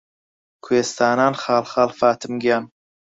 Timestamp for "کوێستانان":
0.63-1.33